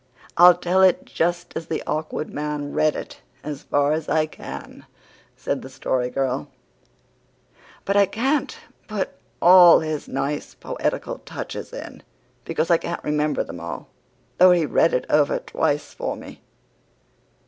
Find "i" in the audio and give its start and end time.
4.09-4.25, 7.95-8.07, 12.71-12.77